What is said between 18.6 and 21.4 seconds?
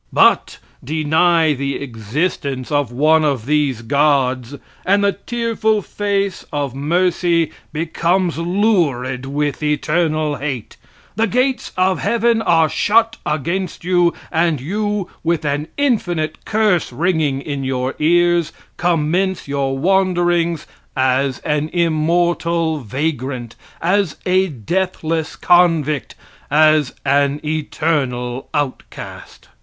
commence your wanderings as